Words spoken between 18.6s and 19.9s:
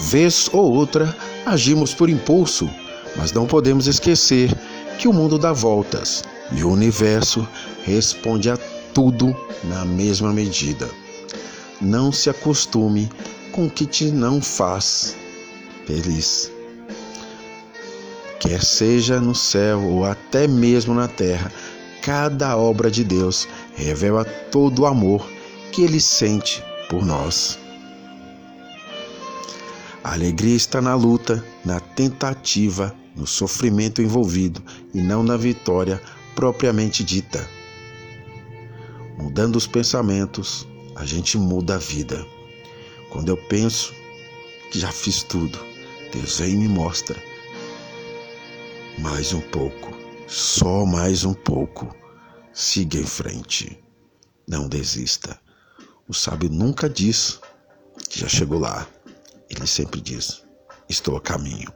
seja no céu